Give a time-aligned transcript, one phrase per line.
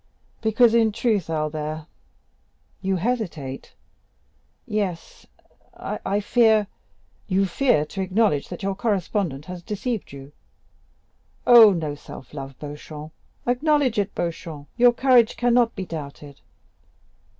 [0.41, 1.85] "Because, in truth, Albert——"
[2.81, 3.75] "You hesitate?"
[4.65, 6.65] "Yes,—I fear."
[7.27, 10.31] "You fear to acknowledge that your correspondent has deceived you?
[11.45, 13.13] Oh, no self love, Beauchamp.
[13.45, 16.41] Acknowledge it, Beauchamp; your courage cannot be doubted."